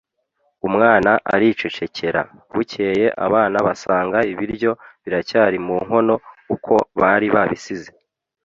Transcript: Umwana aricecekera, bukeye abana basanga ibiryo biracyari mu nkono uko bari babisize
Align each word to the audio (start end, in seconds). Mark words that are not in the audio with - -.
Umwana 0.67 1.11
aricecekera, 1.33 2.21
bukeye 2.53 3.05
abana 3.25 3.57
basanga 3.67 4.17
ibiryo 4.31 4.71
biracyari 5.03 5.57
mu 5.65 5.75
nkono 5.85 6.15
uko 6.55 6.73
bari 6.99 7.27
babisize 7.35 7.89